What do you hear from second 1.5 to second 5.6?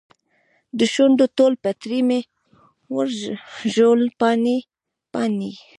پتري مې ورژول پاڼې، پاڼې